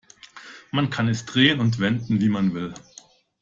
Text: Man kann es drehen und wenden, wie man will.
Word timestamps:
Man 0.71 0.89
kann 0.89 1.07
es 1.09 1.25
drehen 1.27 1.59
und 1.59 1.77
wenden, 1.79 2.21
wie 2.21 2.29
man 2.29 2.55
will. 2.55 2.73